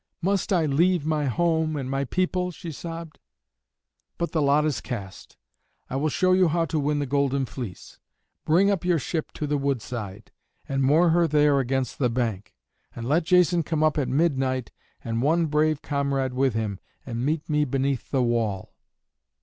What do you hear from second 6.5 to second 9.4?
to win the Golden Fleece. Bring up your ship